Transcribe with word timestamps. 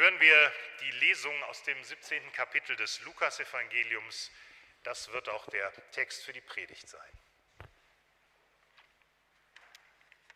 hören 0.00 0.18
wir 0.18 0.52
die 0.80 0.90
Lesung 0.92 1.44
aus 1.44 1.62
dem 1.64 1.84
17. 1.84 2.32
Kapitel 2.32 2.74
des 2.74 3.02
Lukasevangeliums. 3.02 4.30
Das 4.82 5.12
wird 5.12 5.28
auch 5.28 5.44
der 5.50 5.70
Text 5.90 6.24
für 6.24 6.32
die 6.32 6.40
Predigt 6.40 6.88
sein. 6.88 7.12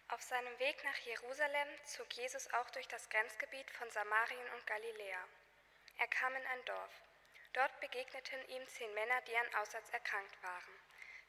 Auf 0.09 0.21
seinem 0.21 0.59
Weg 0.59 0.85
nach 0.85 0.99
Jerusalem 0.99 1.69
zog 1.87 2.13
Jesus 2.13 2.53
auch 2.53 2.69
durch 2.73 2.87
das 2.89 3.09
Grenzgebiet 3.09 3.71
von 3.71 3.91
Samarien 3.91 4.47
und 4.55 4.67
Galiläa. 4.67 5.29
Er 5.97 6.09
kam 6.09 6.37
in 6.37 6.47
ein 6.47 6.65
Dorf. 6.67 6.93
Dort 7.55 7.81
begegneten 7.81 8.47
ihm 8.51 8.69
zehn 8.69 8.93
Männer, 8.93 9.23
die 9.23 9.37
an 9.39 9.55
Aussatz 9.63 9.89
erkrankt 9.93 10.43
waren. 10.43 10.79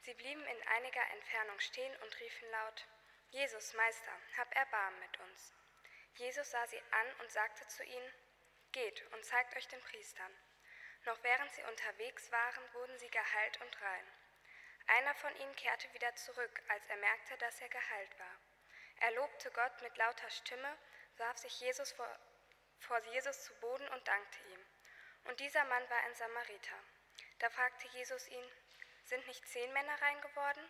Sie 0.02 0.12
blieben 0.12 0.44
in 0.44 0.68
einiger 0.76 1.10
Entfernung 1.14 1.58
stehen 1.60 1.96
und 2.02 2.20
riefen 2.20 2.50
laut, 2.50 2.84
Jesus, 3.30 3.72
Meister, 3.72 4.12
hab 4.36 4.54
Erbarmen 4.54 5.00
mit 5.00 5.20
uns. 5.20 5.54
Jesus 6.16 6.50
sah 6.50 6.66
sie 6.66 6.80
an 6.90 7.06
und 7.20 7.30
sagte 7.30 7.66
zu 7.68 7.82
ihnen, 7.82 8.12
Geht 8.76 9.10
und 9.14 9.24
zeigt 9.24 9.56
euch 9.56 9.66
den 9.68 9.80
Priestern. 9.80 10.36
Noch 11.06 11.16
während 11.22 11.50
sie 11.52 11.62
unterwegs 11.62 12.30
waren, 12.30 12.74
wurden 12.74 12.98
sie 12.98 13.08
geheilt 13.08 13.58
und 13.62 13.80
rein. 13.80 14.06
Einer 14.98 15.14
von 15.14 15.34
ihnen 15.36 15.56
kehrte 15.56 15.90
wieder 15.94 16.14
zurück, 16.14 16.62
als 16.68 16.84
er 16.88 16.98
merkte, 16.98 17.38
dass 17.38 17.58
er 17.62 17.70
geheilt 17.70 18.18
war. 18.18 18.36
Er 19.00 19.12
lobte 19.12 19.50
Gott 19.52 19.80
mit 19.80 19.96
lauter 19.96 20.28
Stimme, 20.28 20.76
warf 21.16 21.38
sich 21.38 21.58
Jesus 21.58 21.92
vor, 21.92 22.06
vor 22.80 23.02
Jesus 23.14 23.44
zu 23.44 23.54
Boden 23.60 23.88
und 23.88 24.06
dankte 24.06 24.40
ihm. 24.52 24.66
Und 25.24 25.40
dieser 25.40 25.64
Mann 25.64 25.88
war 25.88 26.00
ein 26.00 26.14
Samariter. 26.14 26.78
Da 27.38 27.48
fragte 27.48 27.88
Jesus 27.96 28.28
ihn, 28.28 28.52
sind 29.04 29.26
nicht 29.26 29.48
zehn 29.48 29.72
Männer 29.72 30.02
rein 30.02 30.20
geworden? 30.20 30.68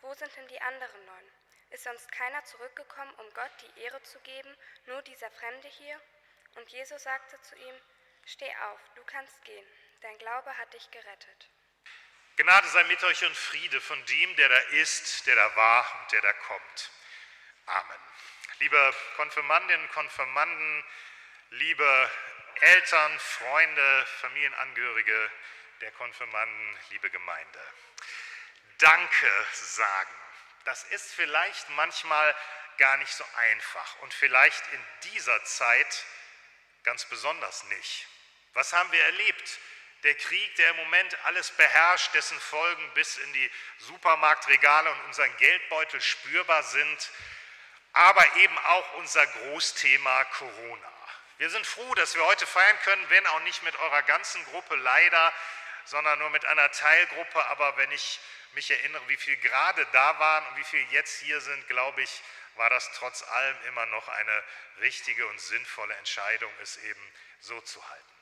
Wo 0.00 0.12
sind 0.14 0.34
denn 0.34 0.48
die 0.48 0.60
anderen 0.60 1.06
neun? 1.06 1.32
Ist 1.70 1.84
sonst 1.84 2.10
keiner 2.10 2.42
zurückgekommen, 2.42 3.14
um 3.14 3.32
Gott 3.32 3.52
die 3.62 3.80
Ehre 3.82 4.02
zu 4.02 4.18
geben, 4.22 4.58
nur 4.86 5.02
dieser 5.02 5.30
Fremde 5.30 5.68
hier? 5.68 6.00
Und 6.56 6.68
Jesus 6.70 7.02
sagte 7.02 7.40
zu 7.42 7.56
ihm, 7.56 7.74
Steh 8.26 8.50
auf, 8.70 8.80
du 8.94 9.04
kannst 9.04 9.44
gehen, 9.44 9.66
dein 10.00 10.18
Glaube 10.18 10.56
hat 10.56 10.72
dich 10.72 10.90
gerettet. 10.90 11.50
Gnade 12.36 12.66
sei 12.68 12.82
mit 12.84 13.02
euch 13.04 13.24
und 13.24 13.36
Friede 13.36 13.80
von 13.80 14.02
dem, 14.06 14.36
der 14.36 14.48
da 14.48 14.58
ist, 14.80 15.26
der 15.26 15.36
da 15.36 15.54
war 15.56 16.00
und 16.00 16.12
der 16.12 16.22
da 16.22 16.32
kommt. 16.32 16.90
Amen. 17.66 18.00
Liebe 18.60 18.94
Konfirmandinnen, 19.16 19.88
Konfirmanden, 19.90 20.84
liebe 21.50 22.10
Eltern, 22.60 23.18
Freunde, 23.18 24.06
Familienangehörige 24.20 25.30
der 25.80 25.92
Konfirmanden, 25.92 26.78
liebe 26.90 27.10
Gemeinde. 27.10 27.60
Danke 28.78 29.46
sagen. 29.52 30.14
Das 30.64 30.82
ist 30.84 31.12
vielleicht 31.12 31.68
manchmal 31.70 32.34
gar 32.78 32.96
nicht 32.96 33.12
so 33.12 33.24
einfach 33.36 33.98
und 34.00 34.14
vielleicht 34.14 34.66
in 34.72 34.84
dieser 35.12 35.44
Zeit 35.44 36.04
ganz 36.84 37.04
besonders 37.06 37.64
nicht. 37.64 38.06
Was 38.52 38.72
haben 38.72 38.90
wir 38.92 39.02
erlebt? 39.02 39.58
Der 40.04 40.14
Krieg, 40.14 40.54
der 40.56 40.70
im 40.70 40.76
Moment 40.76 41.24
alles 41.24 41.50
beherrscht, 41.52 42.14
dessen 42.14 42.38
Folgen 42.38 42.90
bis 42.92 43.16
in 43.16 43.32
die 43.32 43.50
Supermarktregale 43.78 44.90
und 44.90 45.00
unseren 45.06 45.34
Geldbeutel 45.38 46.00
spürbar 46.00 46.62
sind, 46.62 47.10
aber 47.94 48.36
eben 48.36 48.58
auch 48.58 48.94
unser 48.94 49.26
Großthema 49.26 50.24
Corona. 50.24 50.92
Wir 51.38 51.48
sind 51.50 51.66
froh, 51.66 51.94
dass 51.94 52.14
wir 52.14 52.24
heute 52.26 52.46
feiern 52.46 52.78
können, 52.84 53.10
wenn 53.10 53.26
auch 53.28 53.40
nicht 53.40 53.62
mit 53.62 53.74
eurer 53.76 54.02
ganzen 54.02 54.44
Gruppe 54.44 54.76
leider, 54.76 55.32
sondern 55.84 56.18
nur 56.18 56.30
mit 56.30 56.44
einer 56.44 56.70
Teilgruppe. 56.70 57.46
Aber 57.46 57.76
wenn 57.76 57.90
ich 57.92 58.20
mich 58.52 58.70
erinnere, 58.70 59.06
wie 59.08 59.16
viele 59.16 59.36
gerade 59.38 59.86
da 59.92 60.18
waren 60.18 60.46
und 60.48 60.56
wie 60.56 60.64
viele 60.64 60.84
jetzt 60.90 61.20
hier 61.20 61.40
sind, 61.40 61.66
glaube 61.68 62.02
ich, 62.02 62.22
war 62.56 62.70
das 62.70 62.90
trotz 62.92 63.22
allem 63.22 63.56
immer 63.66 63.86
noch 63.86 64.08
eine 64.08 64.44
richtige 64.80 65.26
und 65.26 65.40
sinnvolle 65.40 65.94
Entscheidung, 65.94 66.52
es 66.62 66.76
eben 66.78 67.12
so 67.40 67.60
zu 67.62 67.88
halten. 67.88 68.14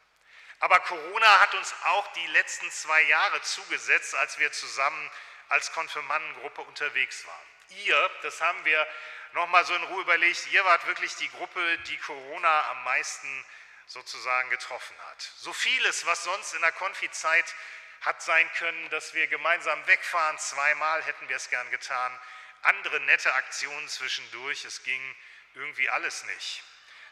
Aber 0.60 0.78
Corona 0.80 1.40
hat 1.40 1.54
uns 1.54 1.74
auch 1.84 2.12
die 2.12 2.26
letzten 2.28 2.70
zwei 2.70 3.02
Jahre 3.02 3.42
zugesetzt, 3.42 4.14
als 4.14 4.38
wir 4.38 4.52
zusammen 4.52 5.10
als 5.48 5.72
Konfirmandengruppe 5.72 6.62
unterwegs 6.62 7.26
waren. 7.26 7.80
Ihr, 7.84 8.10
das 8.22 8.40
haben 8.40 8.64
wir 8.64 8.86
nochmal 9.32 9.64
so 9.64 9.74
in 9.74 9.82
Ruhe 9.84 10.02
überlegt, 10.02 10.46
ihr 10.52 10.64
wart 10.64 10.86
wirklich 10.86 11.14
die 11.16 11.28
Gruppe, 11.30 11.78
die 11.78 11.98
Corona 11.98 12.70
am 12.70 12.84
meisten 12.84 13.44
sozusagen 13.86 14.50
getroffen 14.50 14.96
hat. 15.10 15.30
So 15.36 15.52
vieles, 15.52 16.06
was 16.06 16.24
sonst 16.24 16.54
in 16.54 16.62
der 16.62 16.72
Konfizeit 16.72 17.54
hat 18.02 18.22
sein 18.22 18.50
können, 18.54 18.90
dass 18.90 19.14
wir 19.14 19.26
gemeinsam 19.28 19.86
wegfahren, 19.86 20.38
zweimal 20.38 21.02
hätten 21.04 21.28
wir 21.28 21.36
es 21.36 21.48
gern 21.50 21.70
getan, 21.70 22.20
andere 22.62 23.00
nette 23.00 23.32
Aktionen 23.34 23.88
zwischendurch. 23.88 24.64
Es 24.64 24.82
ging 24.82 25.16
irgendwie 25.54 25.88
alles 25.90 26.24
nicht. 26.24 26.62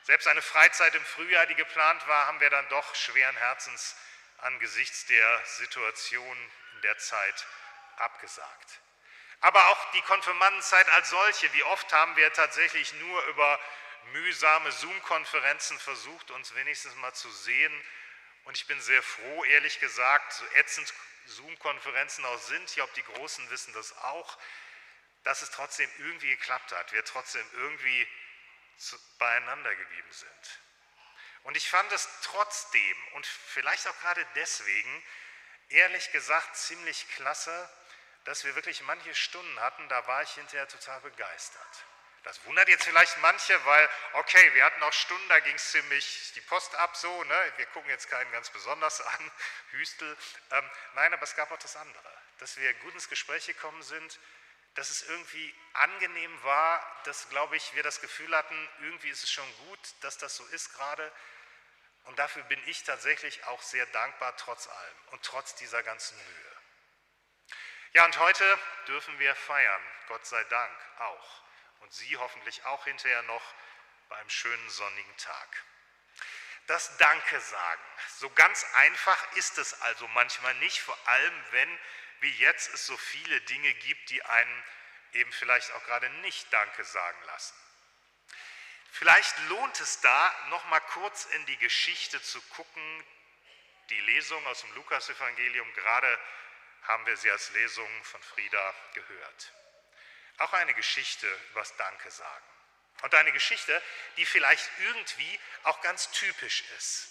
Selbst 0.02 0.26
eine 0.28 0.42
Freizeit 0.42 0.94
im 0.94 1.04
Frühjahr, 1.04 1.46
die 1.46 1.54
geplant 1.54 2.06
war, 2.08 2.26
haben 2.26 2.40
wir 2.40 2.50
dann 2.50 2.68
doch 2.68 2.94
schweren 2.94 3.36
Herzens 3.36 3.96
angesichts 4.38 5.06
der 5.06 5.44
Situation 5.44 6.50
in 6.74 6.80
der 6.82 6.96
Zeit 6.98 7.46
abgesagt. 7.96 8.80
Aber 9.42 9.66
auch 9.68 9.90
die 9.92 10.02
Konfirmandenzeit 10.02 10.88
als 10.90 11.10
solche, 11.10 11.52
wie 11.52 11.62
oft 11.64 11.92
haben 11.92 12.16
wir 12.16 12.32
tatsächlich 12.32 12.92
nur 12.94 13.24
über 13.26 13.60
mühsame 14.12 14.72
Zoom-Konferenzen 14.72 15.78
versucht, 15.78 16.30
uns 16.30 16.54
wenigstens 16.54 16.94
mal 16.96 17.12
zu 17.14 17.30
sehen. 17.30 17.84
Und 18.44 18.56
ich 18.56 18.66
bin 18.66 18.80
sehr 18.80 19.02
froh, 19.02 19.44
ehrlich 19.44 19.80
gesagt, 19.80 20.32
so 20.32 20.44
ätzend 20.54 20.92
Zoom-Konferenzen 21.26 22.24
auch 22.24 22.38
sind, 22.38 22.68
ich 22.68 22.74
glaube, 22.76 22.92
die 22.96 23.02
Großen 23.02 23.48
wissen 23.50 23.72
das 23.74 23.96
auch, 23.98 24.38
dass 25.24 25.42
es 25.42 25.50
trotzdem 25.50 25.90
irgendwie 25.98 26.30
geklappt 26.30 26.72
hat, 26.72 26.92
wir 26.92 27.04
trotzdem 27.04 27.46
irgendwie 27.54 28.08
beieinander 29.18 29.74
geblieben 29.74 30.12
sind. 30.12 30.60
Und 31.42 31.56
ich 31.56 31.68
fand 31.68 31.90
es 31.92 32.08
trotzdem 32.22 32.96
und 33.14 33.26
vielleicht 33.26 33.86
auch 33.86 33.98
gerade 34.00 34.26
deswegen, 34.34 35.04
ehrlich 35.68 36.10
gesagt, 36.12 36.56
ziemlich 36.56 37.06
klasse, 37.14 37.70
dass 38.24 38.44
wir 38.44 38.54
wirklich 38.54 38.82
manche 38.82 39.14
Stunden 39.14 39.60
hatten, 39.60 39.88
da 39.88 40.06
war 40.06 40.22
ich 40.22 40.30
hinterher 40.30 40.68
total 40.68 41.00
begeistert. 41.00 41.84
Das 42.22 42.44
wundert 42.44 42.68
jetzt 42.68 42.84
vielleicht 42.84 43.16
manche, 43.18 43.64
weil, 43.64 43.88
okay, 44.12 44.54
wir 44.54 44.64
hatten 44.64 44.82
auch 44.82 44.92
Stunden, 44.92 45.28
da 45.28 45.40
ging 45.40 45.54
es 45.54 45.70
ziemlich 45.70 46.32
die 46.34 46.42
Post 46.42 46.74
ab, 46.74 46.94
so, 46.96 47.24
ne? 47.24 47.52
wir 47.56 47.66
gucken 47.66 47.88
jetzt 47.88 48.10
keinen 48.10 48.30
ganz 48.32 48.50
besonders 48.50 49.00
an, 49.18 49.32
Hüstel. 49.70 50.16
Ähm, 50.50 50.70
nein, 50.94 51.14
aber 51.14 51.22
es 51.22 51.34
gab 51.34 51.50
auch 51.50 51.58
das 51.58 51.76
andere, 51.76 52.18
dass 52.38 52.56
wir 52.58 52.74
gut 52.74 52.92
ins 52.94 53.08
Gespräch 53.08 53.46
gekommen 53.46 53.82
sind, 53.82 54.18
dass 54.74 54.90
es 54.90 55.02
irgendwie 55.02 55.54
angenehm 55.72 56.42
war, 56.44 57.02
dass, 57.04 57.28
glaube 57.30 57.56
ich, 57.56 57.74
wir 57.74 57.82
das 57.82 58.00
Gefühl 58.00 58.36
hatten, 58.36 58.68
irgendwie 58.80 59.08
ist 59.08 59.24
es 59.24 59.30
schon 59.30 59.56
gut, 59.66 59.78
dass 60.02 60.18
das 60.18 60.36
so 60.36 60.44
ist 60.46 60.74
gerade. 60.74 61.10
Und 62.04 62.18
dafür 62.18 62.42
bin 62.44 62.60
ich 62.66 62.84
tatsächlich 62.84 63.44
auch 63.44 63.60
sehr 63.62 63.86
dankbar, 63.86 64.36
trotz 64.36 64.68
allem 64.68 64.96
und 65.10 65.22
trotz 65.22 65.54
dieser 65.56 65.82
ganzen 65.82 66.16
Mühe. 66.16 66.56
Ja, 67.92 68.04
und 68.04 68.16
heute 68.18 68.58
dürfen 68.86 69.18
wir 69.18 69.34
feiern, 69.34 69.82
Gott 70.06 70.24
sei 70.24 70.42
Dank 70.44 70.72
auch. 70.98 71.42
Und 71.80 71.92
Sie 71.92 72.16
hoffentlich 72.16 72.64
auch 72.64 72.84
hinterher 72.84 73.22
noch 73.22 73.54
bei 74.08 74.16
einem 74.16 74.30
schönen 74.30 74.70
sonnigen 74.70 75.16
Tag. 75.18 75.64
Das 76.66 76.96
Danke 76.98 77.40
sagen. 77.40 77.82
So 78.18 78.30
ganz 78.30 78.64
einfach 78.74 79.32
ist 79.32 79.58
es 79.58 79.80
also 79.82 80.06
manchmal 80.08 80.54
nicht, 80.56 80.80
vor 80.80 80.98
allem 81.08 81.44
wenn 81.50 81.78
wie 82.20 82.30
jetzt 82.32 82.72
es 82.74 82.86
so 82.86 82.96
viele 82.96 83.40
Dinge 83.42 83.72
gibt, 83.74 84.10
die 84.10 84.22
einen 84.22 84.64
eben 85.12 85.32
vielleicht 85.32 85.72
auch 85.72 85.84
gerade 85.84 86.08
nicht 86.20 86.52
Danke 86.52 86.84
sagen 86.84 87.22
lassen. 87.24 87.54
Vielleicht 88.92 89.38
lohnt 89.48 89.80
es 89.80 90.00
da, 90.00 90.34
noch 90.48 90.64
mal 90.66 90.80
kurz 90.80 91.24
in 91.26 91.46
die 91.46 91.56
Geschichte 91.56 92.20
zu 92.22 92.40
gucken. 92.42 93.04
Die 93.88 94.00
Lesung 94.00 94.46
aus 94.46 94.60
dem 94.60 94.74
Lukasevangelium, 94.74 95.72
gerade 95.74 96.20
haben 96.82 97.06
wir 97.06 97.16
sie 97.16 97.30
als 97.30 97.50
Lesung 97.52 98.04
von 98.04 98.22
Frieda 98.22 98.74
gehört. 98.94 99.52
Auch 100.40 100.52
eine 100.54 100.72
Geschichte 100.72 101.26
übers 101.50 101.76
Danke 101.76 102.10
sagen. 102.10 102.46
Und 103.02 103.14
eine 103.14 103.30
Geschichte, 103.32 103.82
die 104.16 104.24
vielleicht 104.24 104.68
irgendwie 104.78 105.40
auch 105.64 105.80
ganz 105.82 106.10
typisch 106.12 106.64
ist. 106.78 107.08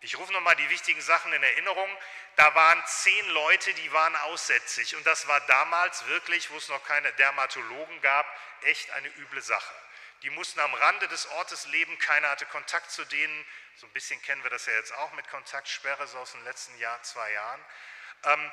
Ich 0.00 0.16
rufe 0.18 0.32
nochmal 0.32 0.56
die 0.56 0.68
wichtigen 0.70 1.00
Sachen 1.02 1.32
in 1.32 1.42
Erinnerung. 1.42 1.98
Da 2.36 2.54
waren 2.54 2.82
zehn 2.86 3.28
Leute, 3.28 3.72
die 3.74 3.92
waren 3.92 4.16
aussätzig. 4.16 4.96
Und 4.96 5.06
das 5.06 5.28
war 5.28 5.40
damals 5.42 6.06
wirklich, 6.06 6.50
wo 6.50 6.56
es 6.56 6.68
noch 6.68 6.82
keine 6.84 7.12
Dermatologen 7.12 8.00
gab, 8.00 8.26
echt 8.62 8.90
eine 8.92 9.08
üble 9.08 9.42
Sache. 9.42 9.74
Die 10.22 10.30
mussten 10.30 10.60
am 10.60 10.72
Rande 10.74 11.08
des 11.08 11.26
Ortes 11.26 11.66
leben, 11.66 11.98
keiner 11.98 12.30
hatte 12.30 12.46
Kontakt 12.46 12.90
zu 12.90 13.04
denen. 13.04 13.46
So 13.76 13.86
ein 13.86 13.92
bisschen 13.92 14.20
kennen 14.22 14.42
wir 14.42 14.50
das 14.50 14.64
ja 14.64 14.72
jetzt 14.72 14.94
auch 14.94 15.12
mit 15.12 15.28
Kontaktsperre, 15.28 16.06
so 16.06 16.18
aus 16.18 16.32
den 16.32 16.44
letzten 16.44 16.78
Jahr, 16.78 17.02
zwei 17.02 17.30
Jahren. 17.30 17.64
Ähm, 18.24 18.52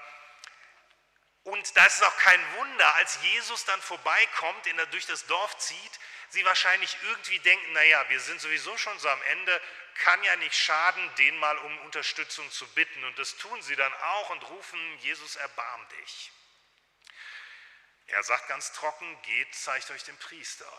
und 1.43 1.75
da 1.75 1.85
ist 1.85 1.95
es 1.95 2.03
auch 2.03 2.17
kein 2.17 2.55
Wunder, 2.55 2.95
als 2.95 3.19
Jesus 3.23 3.65
dann 3.65 3.81
vorbeikommt, 3.81 4.67
in 4.67 4.77
der, 4.77 4.85
durch 4.87 5.05
das 5.05 5.25
Dorf 5.25 5.57
zieht, 5.57 5.99
sie 6.29 6.45
wahrscheinlich 6.45 6.95
irgendwie 7.03 7.39
denken, 7.39 7.73
naja, 7.73 8.07
wir 8.09 8.19
sind 8.19 8.39
sowieso 8.41 8.77
schon 8.77 8.97
so 8.99 9.09
am 9.09 9.21
Ende, 9.23 9.61
kann 9.95 10.23
ja 10.23 10.35
nicht 10.37 10.55
schaden, 10.55 11.15
den 11.15 11.37
mal 11.37 11.57
um 11.57 11.77
Unterstützung 11.79 12.49
zu 12.51 12.67
bitten. 12.73 13.03
Und 13.03 13.17
das 13.19 13.35
tun 13.37 13.61
sie 13.61 13.75
dann 13.75 13.93
auch 13.93 14.29
und 14.29 14.49
rufen, 14.49 14.97
Jesus, 14.99 15.35
erbarm 15.35 15.87
dich. 15.89 16.31
Er 18.07 18.23
sagt 18.23 18.47
ganz 18.47 18.71
trocken, 18.73 19.21
geht, 19.23 19.53
zeigt 19.53 19.91
euch 19.91 20.03
den 20.03 20.17
Priester. 20.17 20.71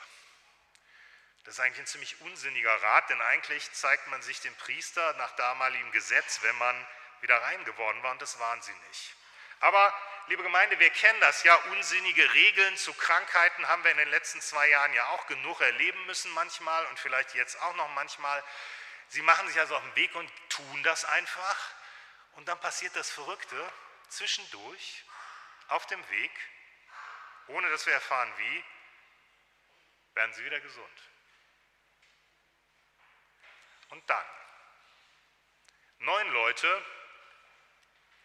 Das 1.44 1.54
ist 1.54 1.60
eigentlich 1.60 1.80
ein 1.80 1.86
ziemlich 1.86 2.20
unsinniger 2.20 2.82
Rat, 2.82 3.08
denn 3.08 3.20
eigentlich 3.22 3.72
zeigt 3.72 4.06
man 4.08 4.20
sich 4.22 4.40
dem 4.40 4.54
Priester 4.56 5.14
nach 5.14 5.34
damaligem 5.36 5.90
Gesetz, 5.92 6.42
wenn 6.42 6.56
man 6.56 6.88
wieder 7.20 7.40
rein 7.40 7.64
geworden 7.64 8.02
war, 8.02 8.12
und 8.12 8.22
das 8.22 8.38
waren 8.38 8.60
sie 8.62 8.74
nicht. 8.88 9.14
Aber, 9.60 9.94
liebe 10.26 10.42
Gemeinde, 10.42 10.78
wir 10.78 10.90
kennen 10.90 11.20
das 11.20 11.42
ja, 11.42 11.54
unsinnige 11.72 12.32
Regeln 12.34 12.76
zu 12.76 12.92
Krankheiten 12.94 13.66
haben 13.68 13.82
wir 13.84 13.90
in 13.90 13.96
den 13.96 14.10
letzten 14.10 14.40
zwei 14.40 14.68
Jahren 14.68 14.92
ja 14.92 15.06
auch 15.08 15.26
genug 15.26 15.60
erleben 15.60 16.04
müssen 16.06 16.30
manchmal 16.32 16.84
und 16.86 16.98
vielleicht 16.98 17.34
jetzt 17.34 17.60
auch 17.62 17.74
noch 17.76 17.88
manchmal. 17.90 18.42
Sie 19.08 19.22
machen 19.22 19.48
sich 19.48 19.58
also 19.58 19.76
auf 19.76 19.82
den 19.82 19.96
Weg 19.96 20.14
und 20.14 20.30
tun 20.48 20.82
das 20.82 21.04
einfach 21.04 21.56
und 22.32 22.46
dann 22.48 22.60
passiert 22.60 22.94
das 22.96 23.10
Verrückte 23.10 23.72
zwischendurch 24.08 25.04
auf 25.68 25.86
dem 25.86 26.08
Weg, 26.10 26.30
ohne 27.48 27.68
dass 27.70 27.86
wir 27.86 27.92
erfahren 27.92 28.32
wie, 28.36 28.64
werden 30.14 30.32
sie 30.34 30.44
wieder 30.44 30.60
gesund. 30.60 31.02
Und 33.90 34.08
dann, 34.08 34.24
neun 35.98 36.28
Leute 36.30 36.84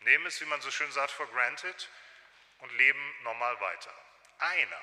nehmen 0.01 0.25
es, 0.25 0.39
wie 0.41 0.45
man 0.45 0.61
so 0.61 0.71
schön 0.71 0.91
sagt, 0.91 1.11
for 1.11 1.27
granted 1.27 1.89
und 2.59 2.71
leben 2.73 3.15
normal 3.23 3.59
weiter. 3.59 3.93
Einer. 4.39 4.81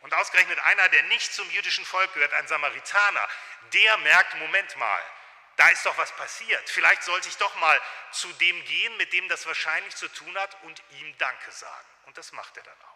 Und 0.00 0.12
ausgerechnet 0.14 0.58
einer, 0.60 0.88
der 0.90 1.02
nicht 1.04 1.32
zum 1.32 1.48
jüdischen 1.50 1.84
Volk 1.84 2.12
gehört, 2.12 2.32
ein 2.34 2.46
Samaritaner, 2.46 3.28
der 3.72 3.96
merkt, 3.98 4.34
Moment 4.34 4.76
mal, 4.76 5.02
da 5.56 5.68
ist 5.68 5.86
doch 5.86 5.96
was 5.96 6.14
passiert. 6.16 6.68
Vielleicht 6.68 7.02
sollte 7.04 7.28
ich 7.28 7.36
doch 7.36 7.54
mal 7.56 7.80
zu 8.10 8.32
dem 8.34 8.64
gehen, 8.64 8.96
mit 8.96 9.12
dem 9.12 9.28
das 9.28 9.46
wahrscheinlich 9.46 9.94
zu 9.96 10.08
tun 10.08 10.36
hat 10.38 10.62
und 10.64 10.82
ihm 10.90 11.16
Danke 11.18 11.52
sagen. 11.52 11.88
Und 12.06 12.18
das 12.18 12.32
macht 12.32 12.56
er 12.56 12.64
dann 12.64 12.82
auch. 12.82 12.94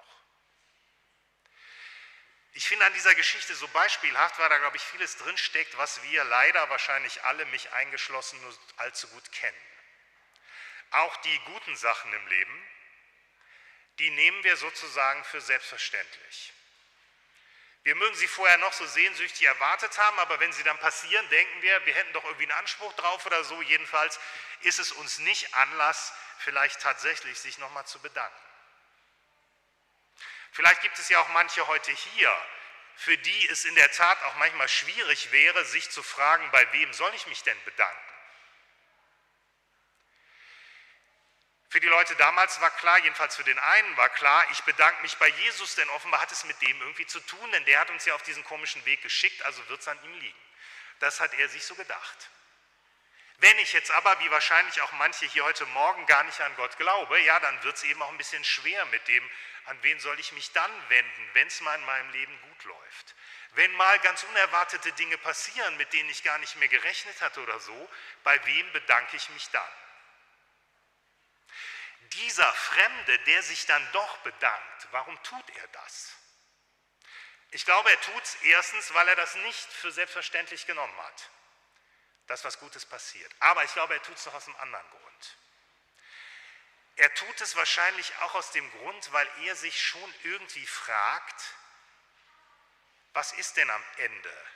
Ich 2.52 2.66
finde 2.66 2.84
an 2.86 2.92
dieser 2.92 3.14
Geschichte 3.14 3.54
so 3.54 3.68
beispielhaft, 3.68 4.38
weil 4.38 4.48
da, 4.48 4.58
glaube 4.58 4.76
ich, 4.76 4.82
vieles 4.82 5.16
drinsteckt, 5.16 5.78
was 5.78 6.02
wir 6.02 6.24
leider 6.24 6.68
wahrscheinlich 6.70 7.22
alle, 7.22 7.46
mich 7.46 7.70
eingeschlossen, 7.72 8.40
nur 8.42 8.58
allzu 8.78 9.06
gut 9.08 9.30
kennen. 9.30 9.56
Auch 10.90 11.16
die 11.18 11.38
guten 11.40 11.76
Sachen 11.76 12.12
im 12.12 12.26
Leben, 12.26 12.68
die 13.98 14.10
nehmen 14.10 14.44
wir 14.44 14.56
sozusagen 14.56 15.24
für 15.24 15.40
selbstverständlich. 15.40 16.52
Wir 17.84 17.94
mögen 17.94 18.14
sie 18.16 18.28
vorher 18.28 18.58
noch 18.58 18.72
so 18.72 18.86
sehnsüchtig 18.86 19.46
erwartet 19.46 19.96
haben, 19.98 20.18
aber 20.18 20.40
wenn 20.40 20.52
sie 20.52 20.62
dann 20.62 20.78
passieren, 20.78 21.28
denken 21.30 21.62
wir, 21.62 21.86
wir 21.86 21.94
hätten 21.94 22.12
doch 22.12 22.24
irgendwie 22.24 22.44
einen 22.44 22.60
Anspruch 22.60 22.92
drauf 22.94 23.24
oder 23.24 23.44
so. 23.44 23.62
Jedenfalls 23.62 24.20
ist 24.60 24.78
es 24.78 24.92
uns 24.92 25.18
nicht 25.20 25.54
Anlass, 25.54 26.12
vielleicht 26.38 26.80
tatsächlich 26.80 27.38
sich 27.38 27.58
nochmal 27.58 27.86
zu 27.86 27.98
bedanken. 28.00 28.36
Vielleicht 30.52 30.82
gibt 30.82 30.98
es 30.98 31.08
ja 31.08 31.20
auch 31.20 31.28
manche 31.28 31.66
heute 31.66 31.92
hier, 31.92 32.36
für 32.96 33.16
die 33.16 33.48
es 33.48 33.64
in 33.64 33.74
der 33.74 33.90
Tat 33.92 34.22
auch 34.24 34.34
manchmal 34.36 34.68
schwierig 34.68 35.30
wäre, 35.30 35.64
sich 35.64 35.90
zu 35.90 36.02
fragen, 36.02 36.50
bei 36.50 36.72
wem 36.72 36.92
soll 36.92 37.14
ich 37.14 37.26
mich 37.26 37.42
denn 37.42 37.64
bedanken? 37.64 37.96
Für 41.70 41.80
die 41.80 41.86
Leute 41.86 42.16
damals 42.16 42.60
war 42.62 42.70
klar, 42.70 42.98
jedenfalls 42.98 43.36
für 43.36 43.44
den 43.44 43.58
einen 43.58 43.96
war 43.98 44.08
klar, 44.08 44.46
ich 44.52 44.62
bedanke 44.62 45.02
mich 45.02 45.16
bei 45.18 45.28
Jesus, 45.28 45.74
denn 45.74 45.88
offenbar 45.90 46.22
hat 46.22 46.32
es 46.32 46.44
mit 46.44 46.60
dem 46.62 46.80
irgendwie 46.80 47.06
zu 47.06 47.20
tun, 47.20 47.52
denn 47.52 47.64
der 47.66 47.80
hat 47.80 47.90
uns 47.90 48.06
ja 48.06 48.14
auf 48.14 48.22
diesen 48.22 48.42
komischen 48.44 48.82
Weg 48.86 49.02
geschickt, 49.02 49.42
also 49.42 49.68
wird 49.68 49.80
es 49.80 49.88
an 49.88 50.02
ihm 50.04 50.14
liegen. 50.14 50.38
Das 51.00 51.20
hat 51.20 51.34
er 51.34 51.48
sich 51.48 51.64
so 51.64 51.74
gedacht. 51.74 52.30
Wenn 53.40 53.58
ich 53.58 53.72
jetzt 53.72 53.90
aber, 53.90 54.18
wie 54.20 54.30
wahrscheinlich 54.30 54.80
auch 54.80 54.92
manche 54.92 55.26
hier 55.26 55.44
heute 55.44 55.66
Morgen, 55.66 56.06
gar 56.06 56.24
nicht 56.24 56.40
an 56.40 56.56
Gott 56.56 56.76
glaube, 56.78 57.20
ja, 57.20 57.38
dann 57.38 57.62
wird 57.62 57.76
es 57.76 57.84
eben 57.84 58.02
auch 58.02 58.10
ein 58.10 58.18
bisschen 58.18 58.44
schwer 58.44 58.84
mit 58.86 59.06
dem, 59.06 59.30
an 59.66 59.78
wen 59.82 60.00
soll 60.00 60.18
ich 60.18 60.32
mich 60.32 60.50
dann 60.52 60.88
wenden, 60.88 61.30
wenn 61.34 61.46
es 61.46 61.60
mal 61.60 61.74
in 61.74 61.84
meinem 61.84 62.10
Leben 62.10 62.40
gut 62.40 62.64
läuft. 62.64 63.14
Wenn 63.52 63.70
mal 63.72 63.98
ganz 64.00 64.22
unerwartete 64.24 64.92
Dinge 64.92 65.18
passieren, 65.18 65.76
mit 65.76 65.92
denen 65.92 66.08
ich 66.08 66.24
gar 66.24 66.38
nicht 66.38 66.56
mehr 66.56 66.68
gerechnet 66.68 67.20
hatte 67.20 67.42
oder 67.42 67.60
so, 67.60 67.90
bei 68.24 68.44
wem 68.46 68.72
bedanke 68.72 69.16
ich 69.16 69.28
mich 69.30 69.48
dann? 69.50 69.68
Dieser 72.18 72.52
Fremde, 72.52 73.18
der 73.20 73.42
sich 73.42 73.66
dann 73.66 73.92
doch 73.92 74.18
bedankt, 74.18 74.88
warum 74.90 75.20
tut 75.22 75.50
er 75.56 75.68
das? 75.68 76.12
Ich 77.50 77.64
glaube, 77.64 77.90
er 77.90 78.00
tut 78.02 78.22
es 78.22 78.34
erstens, 78.42 78.92
weil 78.94 79.08
er 79.08 79.16
das 79.16 79.34
nicht 79.36 79.72
für 79.72 79.90
selbstverständlich 79.90 80.66
genommen 80.66 80.98
hat, 80.98 81.30
dass 82.26 82.44
was 82.44 82.58
Gutes 82.60 82.84
passiert. 82.84 83.32
Aber 83.40 83.64
ich 83.64 83.72
glaube, 83.72 83.94
er 83.94 84.02
tut 84.02 84.16
es 84.16 84.26
noch 84.26 84.34
aus 84.34 84.46
einem 84.46 84.56
anderen 84.56 84.88
Grund. 84.90 85.36
Er 86.96 87.14
tut 87.14 87.40
es 87.40 87.56
wahrscheinlich 87.56 88.12
auch 88.18 88.34
aus 88.34 88.50
dem 88.50 88.70
Grund, 88.72 89.12
weil 89.12 89.28
er 89.44 89.56
sich 89.56 89.80
schon 89.80 90.14
irgendwie 90.24 90.66
fragt, 90.66 91.54
was 93.12 93.32
ist 93.32 93.56
denn 93.56 93.70
am 93.70 93.84
Ende 93.96 94.46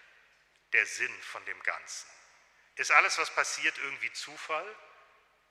der 0.73 0.85
Sinn 0.87 1.23
von 1.23 1.45
dem 1.47 1.63
Ganzen? 1.63 2.11
Ist 2.75 2.91
alles, 2.91 3.17
was 3.19 3.33
passiert, 3.35 3.79
irgendwie 3.79 4.13
Zufall? 4.13 4.77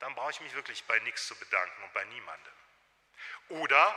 Dann 0.02 0.16
brauche 0.16 0.32
ich 0.32 0.42
mich 0.42 0.54
wirklich 0.54 0.84
bei 0.86 1.00
nichts 1.00 1.28
zu 1.28 1.36
bedanken 1.36 1.84
und 1.84 1.94
bei 1.94 2.04
niemandem. 2.06 2.54
Oder 3.50 3.96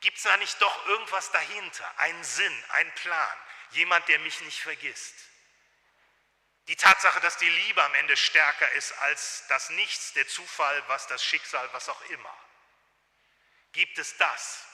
gibt 0.00 0.18
es 0.18 0.22
da 0.24 0.36
nicht 0.36 0.60
doch 0.60 0.86
irgendwas 0.86 1.30
dahinter, 1.32 1.98
einen 1.98 2.22
Sinn, 2.22 2.64
einen 2.70 2.92
Plan, 2.92 3.36
jemand, 3.70 4.06
der 4.08 4.18
mich 4.20 4.40
nicht 4.42 4.60
vergisst? 4.60 5.14
Die 6.68 6.76
Tatsache, 6.76 7.20
dass 7.20 7.38
die 7.38 7.48
Liebe 7.48 7.82
am 7.82 7.94
Ende 7.94 8.16
stärker 8.16 8.70
ist 8.72 8.92
als 8.98 9.46
das 9.48 9.70
Nichts, 9.70 10.12
der 10.12 10.28
Zufall, 10.28 10.84
was 10.88 11.06
das 11.06 11.24
Schicksal, 11.24 11.68
was 11.72 11.88
auch 11.88 12.02
immer. 12.10 12.36
Gibt 13.72 13.98
es 13.98 14.16
das? 14.18 14.66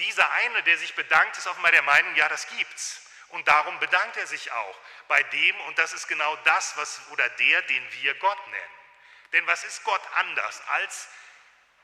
Dieser 0.00 0.28
eine, 0.32 0.62
der 0.64 0.76
sich 0.76 0.94
bedankt, 0.94 1.38
ist 1.38 1.46
offenbar 1.46 1.70
der 1.70 1.82
Meinung, 1.82 2.14
ja, 2.16 2.28
das 2.28 2.48
gibt's. 2.48 3.00
Und 3.28 3.46
darum 3.46 3.78
bedankt 3.78 4.16
er 4.16 4.26
sich 4.26 4.50
auch 4.50 4.78
bei 5.06 5.22
dem, 5.22 5.60
und 5.62 5.78
das 5.78 5.92
ist 5.92 6.08
genau 6.08 6.34
das, 6.36 6.76
was 6.76 7.00
oder 7.10 7.28
der, 7.28 7.62
den 7.62 7.92
wir 7.92 8.14
Gott 8.16 8.46
nennen. 8.48 8.83
Denn 9.32 9.46
was 9.46 9.64
ist 9.64 9.82
Gott 9.84 10.02
anders 10.14 10.60
als 10.68 11.08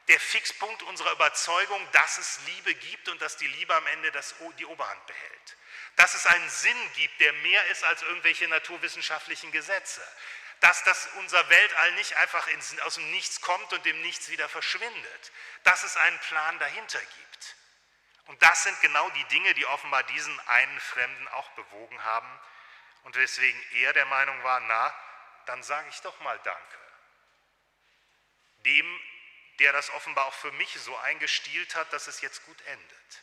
der 0.08 0.20
Fixpunkt 0.20 0.82
unserer 0.84 1.12
Überzeugung, 1.12 1.86
dass 1.92 2.18
es 2.18 2.40
Liebe 2.46 2.74
gibt 2.74 3.08
und 3.08 3.22
dass 3.22 3.36
die 3.36 3.46
Liebe 3.46 3.74
am 3.74 3.86
Ende 3.88 4.10
das, 4.12 4.34
die 4.58 4.66
Oberhand 4.66 5.06
behält? 5.06 5.56
Dass 5.96 6.14
es 6.14 6.26
einen 6.26 6.48
Sinn 6.48 6.92
gibt, 6.94 7.20
der 7.20 7.32
mehr 7.34 7.66
ist 7.66 7.84
als 7.84 8.02
irgendwelche 8.02 8.48
naturwissenschaftlichen 8.48 9.52
Gesetze? 9.52 10.02
Dass 10.60 10.82
das 10.84 11.08
unser 11.18 11.48
Weltall 11.48 11.92
nicht 11.92 12.16
einfach 12.16 12.46
ins, 12.48 12.78
aus 12.80 12.96
dem 12.96 13.10
Nichts 13.12 13.40
kommt 13.40 13.72
und 13.72 13.84
dem 13.84 14.00
Nichts 14.02 14.28
wieder 14.28 14.48
verschwindet? 14.48 15.32
Dass 15.62 15.84
es 15.84 15.96
einen 15.96 16.18
Plan 16.20 16.58
dahinter 16.58 17.00
gibt? 17.00 17.56
Und 18.26 18.42
das 18.42 18.62
sind 18.62 18.80
genau 18.80 19.08
die 19.10 19.24
Dinge, 19.24 19.54
die 19.54 19.66
offenbar 19.66 20.02
diesen 20.04 20.38
einen 20.48 20.80
Fremden 20.80 21.28
auch 21.28 21.48
bewogen 21.50 22.04
haben 22.04 22.40
und 23.02 23.16
weswegen 23.16 23.60
er 23.72 23.92
der 23.92 24.06
Meinung 24.06 24.42
war, 24.44 24.60
na, 24.60 24.94
dann 25.46 25.62
sage 25.62 25.88
ich 25.88 26.00
doch 26.02 26.18
mal 26.20 26.38
Danke 26.44 26.89
dem, 28.64 29.00
der 29.58 29.72
das 29.72 29.90
offenbar 29.90 30.26
auch 30.26 30.34
für 30.34 30.52
mich 30.52 30.72
so 30.80 30.96
eingestielt 30.98 31.74
hat, 31.74 31.92
dass 31.92 32.06
es 32.06 32.20
jetzt 32.20 32.44
gut 32.46 32.60
endet. 32.62 33.22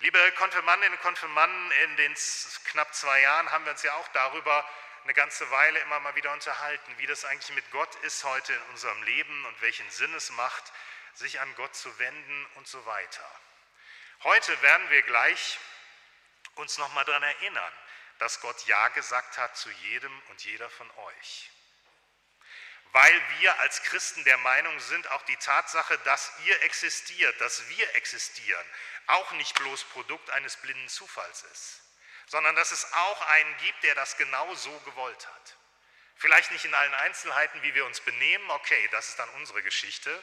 Liebe 0.00 0.32
Konfirmandinnen 0.32 0.96
und 0.96 1.02
Konfirmanden, 1.02 1.70
in 1.70 1.96
den 1.96 2.14
knapp 2.64 2.94
zwei 2.94 3.20
Jahren 3.20 3.50
haben 3.50 3.64
wir 3.64 3.72
uns 3.72 3.82
ja 3.82 3.94
auch 3.94 4.08
darüber 4.08 4.68
eine 5.04 5.14
ganze 5.14 5.50
Weile 5.50 5.78
immer 5.80 6.00
mal 6.00 6.14
wieder 6.16 6.32
unterhalten, 6.32 6.98
wie 6.98 7.06
das 7.06 7.24
eigentlich 7.24 7.54
mit 7.54 7.70
Gott 7.70 7.94
ist 7.96 8.24
heute 8.24 8.52
in 8.52 8.62
unserem 8.70 9.02
Leben 9.04 9.44
und 9.46 9.60
welchen 9.62 9.88
Sinn 9.90 10.12
es 10.14 10.30
macht, 10.30 10.72
sich 11.14 11.40
an 11.40 11.54
Gott 11.54 11.74
zu 11.74 11.98
wenden 11.98 12.46
und 12.56 12.66
so 12.66 12.84
weiter. 12.84 13.40
Heute 14.22 14.60
werden 14.62 14.90
wir 14.90 15.02
gleich 15.02 15.58
uns 16.56 16.76
nochmal 16.78 17.04
daran 17.04 17.22
erinnern, 17.22 17.72
dass 18.18 18.40
Gott 18.40 18.66
Ja 18.66 18.88
gesagt 18.88 19.38
hat 19.38 19.56
zu 19.56 19.70
jedem 19.70 20.22
und 20.28 20.44
jeder 20.44 20.68
von 20.70 20.90
euch 20.90 21.50
weil 22.92 23.22
wir 23.38 23.58
als 23.60 23.82
Christen 23.82 24.24
der 24.24 24.38
Meinung 24.38 24.78
sind, 24.80 25.10
auch 25.10 25.22
die 25.22 25.36
Tatsache, 25.36 25.98
dass 25.98 26.32
ihr 26.44 26.62
existiert, 26.62 27.40
dass 27.40 27.68
wir 27.68 27.94
existieren, 27.94 28.66
auch 29.06 29.30
nicht 29.32 29.54
bloß 29.58 29.84
Produkt 29.84 30.30
eines 30.30 30.56
blinden 30.56 30.88
Zufalls 30.88 31.42
ist, 31.52 31.82
sondern 32.26 32.56
dass 32.56 32.72
es 32.72 32.92
auch 32.92 33.22
einen 33.28 33.56
gibt, 33.58 33.82
der 33.82 33.94
das 33.94 34.16
genau 34.16 34.54
so 34.54 34.72
gewollt 34.80 35.26
hat. 35.26 35.56
Vielleicht 36.16 36.50
nicht 36.50 36.64
in 36.64 36.74
allen 36.74 36.94
Einzelheiten, 36.94 37.62
wie 37.62 37.74
wir 37.74 37.84
uns 37.84 38.00
benehmen, 38.00 38.50
okay, 38.50 38.88
das 38.90 39.10
ist 39.10 39.18
dann 39.18 39.28
unsere 39.30 39.62
Geschichte. 39.62 40.22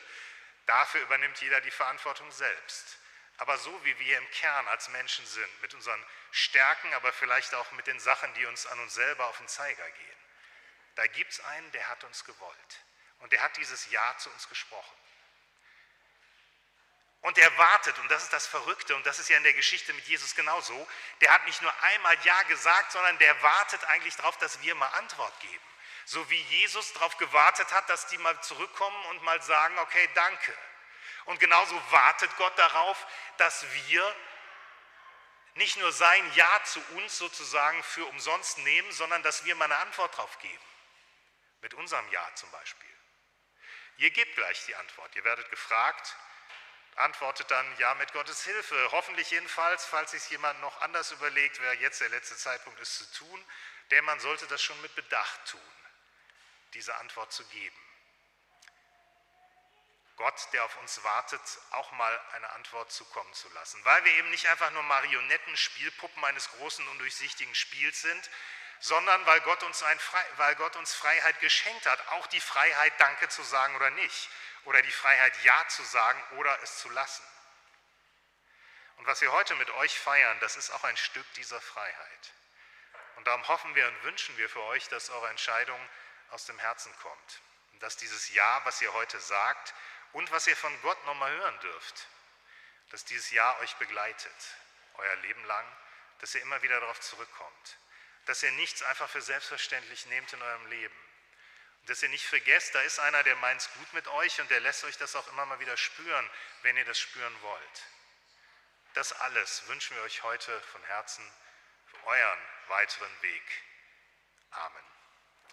Dafür 0.65 1.01
übernimmt 1.01 1.39
jeder 1.41 1.62
die 1.62 1.72
Verantwortung 1.72 2.32
selbst. 2.32 2.98
Aber 3.38 3.58
so 3.58 3.86
wie 3.86 3.98
wir 4.00 4.17
im 4.17 4.29
Kern 4.32 4.67
als 4.67 4.89
Menschen 4.89 5.25
sind, 5.25 5.62
mit 5.62 5.74
unseren 5.74 6.03
Stärken, 6.32 6.93
aber 6.93 7.13
vielleicht 7.13 7.53
auch 7.53 7.72
mit 7.74 7.88
den 7.88 8.00
Sachen, 8.00 8.34
die 8.36 8.46
uns 8.46 8.65
an 8.67 8.79
uns 8.79 8.93
selber 8.96 9.27
auf 9.27 9.38
den 9.38 9.48
Zeiger 9.48 9.89
gehen, 9.91 10.23
da 10.95 11.07
gibt 11.07 11.31
es 11.31 11.39
einen, 11.39 11.71
der 11.71 11.88
hat 11.89 12.03
uns 12.03 12.23
gewollt. 12.23 12.79
Und 13.19 13.31
der 13.31 13.41
hat 13.41 13.55
dieses 13.57 13.89
Ja 13.89 14.17
zu 14.17 14.29
uns 14.31 14.47
gesprochen. 14.50 14.95
Und 17.21 17.38
er 17.38 17.57
wartet, 17.57 17.97
und 18.00 18.12
das 18.12 18.23
ist 18.23 18.33
das 18.33 18.45
Verrückte, 18.45 18.95
und 18.97 19.05
das 19.05 19.17
ist 19.17 19.29
ja 19.29 19.38
in 19.38 19.43
der 19.43 19.53
Geschichte 19.53 19.93
mit 19.93 20.05
Jesus 20.07 20.35
genauso, 20.35 20.88
der 21.21 21.31
hat 21.31 21.45
nicht 21.45 21.62
nur 21.62 21.73
einmal 21.83 22.17
Ja 22.23 22.43
gesagt, 22.43 22.91
sondern 22.91 23.17
der 23.17 23.41
wartet 23.41 23.81
eigentlich 23.85 24.15
darauf, 24.17 24.38
dass 24.39 24.62
wir 24.62 24.75
mal 24.75 24.88
Antwort 24.88 25.39
geben. 25.39 25.63
So 26.03 26.29
wie 26.29 26.41
Jesus 26.41 26.91
darauf 26.91 27.15
gewartet 27.15 27.71
hat, 27.71 27.88
dass 27.89 28.07
die 28.07 28.17
mal 28.17 28.39
zurückkommen 28.41 29.05
und 29.05 29.23
mal 29.23 29.41
sagen, 29.41 29.79
okay, 29.79 30.09
danke. 30.15 30.53
Und 31.23 31.39
genauso 31.39 31.81
wartet 31.91 32.35
Gott 32.35 32.57
darauf, 32.59 33.07
dass 33.38 33.65
wir 33.88 34.15
nicht 35.55 35.77
nur 35.77 35.93
sein 35.93 36.33
Ja 36.35 36.63
zu 36.65 36.81
uns 36.95 37.17
sozusagen 37.17 37.81
für 37.83 38.05
umsonst 38.07 38.57
nehmen, 38.59 38.91
sondern 38.91 39.23
dass 39.23 39.45
wir 39.45 39.55
mal 39.55 39.65
eine 39.65 39.77
Antwort 39.77 40.17
drauf 40.17 40.39
geben. 40.39 40.73
Unserem 41.83 42.09
Ja 42.13 42.25
zum 42.35 42.49
Beispiel. 42.51 42.89
Ihr 43.97 44.09
gebt 44.11 44.35
gleich 44.35 44.65
die 44.67 44.75
Antwort. 44.75 45.13
Ihr 45.17 45.25
werdet 45.25 45.49
gefragt, 45.49 46.15
antwortet 46.95 47.51
dann 47.51 47.77
Ja 47.77 47.93
mit 47.95 48.13
Gottes 48.13 48.45
Hilfe. 48.45 48.87
Hoffentlich 48.91 49.29
jedenfalls, 49.31 49.83
falls 49.83 50.11
sich 50.11 50.29
jemand 50.29 50.61
noch 50.61 50.79
anders 50.79 51.11
überlegt, 51.11 51.59
wer 51.59 51.73
jetzt 51.73 51.99
der 51.99 52.07
letzte 52.07 52.37
Zeitpunkt 52.37 52.79
ist 52.79 52.99
zu 52.99 53.25
tun, 53.25 53.45
der 53.91 54.01
man 54.03 54.17
sollte 54.21 54.47
das 54.47 54.63
schon 54.63 54.81
mit 54.81 54.95
Bedacht 54.95 55.45
tun, 55.45 55.59
diese 56.73 56.95
Antwort 56.95 57.33
zu 57.33 57.43
geben. 57.47 57.75
Gott, 60.15 60.47
der 60.53 60.63
auf 60.63 60.77
uns 60.77 61.03
wartet, 61.03 61.41
auch 61.71 61.91
mal 61.91 62.21
eine 62.31 62.49
Antwort 62.51 62.93
zukommen 62.93 63.33
zu 63.33 63.49
lassen. 63.49 63.83
Weil 63.83 64.05
wir 64.05 64.13
eben 64.13 64.29
nicht 64.29 64.47
einfach 64.47 64.71
nur 64.71 64.83
Marionetten, 64.83 65.57
Spielpuppen 65.57 66.23
eines 66.23 66.49
großen, 66.51 66.87
undurchsichtigen 66.87 67.53
Spiels 67.55 68.01
sind, 68.01 68.29
sondern 68.83 69.25
weil 69.25 69.39
Gott, 69.41 69.63
uns 69.63 69.81
ein, 69.81 69.97
weil 70.35 70.55
Gott 70.55 70.75
uns 70.75 70.93
Freiheit 70.93 71.39
geschenkt 71.39 71.85
hat, 71.85 72.05
auch 72.09 72.27
die 72.27 72.41
Freiheit, 72.41 72.91
Danke 72.99 73.29
zu 73.29 73.41
sagen 73.41 73.73
oder 73.77 73.89
nicht, 73.91 74.29
oder 74.65 74.81
die 74.81 74.91
Freiheit, 74.91 75.41
Ja 75.43 75.65
zu 75.69 75.83
sagen 75.83 76.21
oder 76.31 76.61
es 76.63 76.79
zu 76.79 76.89
lassen. 76.89 77.23
Und 78.97 79.05
was 79.07 79.21
wir 79.21 79.31
heute 79.31 79.55
mit 79.55 79.69
euch 79.69 79.97
feiern, 79.97 80.37
das 80.41 80.57
ist 80.57 80.69
auch 80.71 80.83
ein 80.83 80.97
Stück 80.97 81.25
dieser 81.35 81.61
Freiheit. 81.61 82.33
Und 83.15 83.25
darum 83.25 83.47
hoffen 83.47 83.73
wir 83.73 83.87
und 83.87 84.03
wünschen 84.03 84.35
wir 84.35 84.49
für 84.49 84.63
euch, 84.63 84.89
dass 84.89 85.09
eure 85.09 85.29
Entscheidung 85.29 85.79
aus 86.31 86.45
dem 86.45 86.59
Herzen 86.59 86.93
kommt. 86.97 87.41
Und 87.71 87.81
dass 87.81 87.95
dieses 87.95 88.33
Ja, 88.33 88.61
was 88.65 88.81
ihr 88.81 88.91
heute 88.91 89.17
sagt 89.21 89.73
und 90.11 90.29
was 90.31 90.45
ihr 90.45 90.57
von 90.57 90.81
Gott 90.81 91.05
nochmal 91.05 91.31
hören 91.31 91.59
dürft, 91.61 92.07
dass 92.89 93.05
dieses 93.05 93.31
Ja 93.31 93.57
euch 93.59 93.77
begleitet, 93.77 94.35
euer 94.95 95.15
Leben 95.17 95.45
lang, 95.45 95.65
dass 96.19 96.35
ihr 96.35 96.41
immer 96.41 96.61
wieder 96.61 96.81
darauf 96.81 96.99
zurückkommt 96.99 97.77
dass 98.25 98.44
ihr 98.44 98.51
nichts 98.53 98.82
einfach 98.84 99.10
für 99.10 99.22
selbstverständlich 99.22 100.06
nehmt 100.08 100.32
in 100.34 100.42
eurem 100.42 100.65
Leben. 100.68 100.96
Und 101.82 101.89
dass 101.89 102.03
ihr 102.03 102.10
nicht 102.10 102.25
vergesst, 102.25 102.74
da 102.75 102.82
ist 102.82 103.00
einer, 103.00 103.24
der 103.24 103.36
meint 103.38 103.62
es 103.62 103.74
gut 103.74 103.94
mit 103.94 104.08
euch 104.08 104.39
und 104.39 104.50
der 104.50 104.62
lässt 104.62 104.84
euch 104.86 104.98
das 104.98 105.15
auch 105.15 105.27
immer 105.30 105.46
mal 105.46 105.60
wieder 105.60 105.75
spüren, 105.75 106.30
wenn 106.62 106.77
ihr 106.77 106.86
das 106.86 107.00
spüren 107.00 107.42
wollt. 107.42 107.84
Das 108.94 109.12
alles 109.12 109.68
wünschen 109.68 109.96
wir 109.98 110.03
euch 110.03 110.24
heute 110.24 110.62
von 110.72 110.84
Herzen 110.84 111.30
für 111.88 112.06
euren 112.06 112.39
weiteren 112.68 113.22
Weg. 113.22 113.44
Amen. 114.51 114.84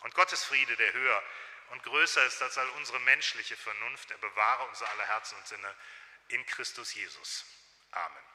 Und 0.03 0.15
Gottes 0.15 0.45
Friede, 0.45 0.77
der 0.77 0.93
höher 0.93 1.23
und 1.71 1.83
größer 1.83 2.25
ist 2.27 2.43
als 2.43 2.59
all 2.59 2.69
unsere 2.71 3.00
menschliche 3.00 3.57
Vernunft, 3.57 4.11
er 4.11 4.19
bewahre 4.19 4.65
unser 4.67 4.89
aller 4.91 5.07
Herzen 5.07 5.37
und 5.39 5.47
Sinne 5.47 5.75
in 6.29 6.45
Christus 6.47 6.95
Jesus. 6.95 7.45
Amen. 7.93 8.29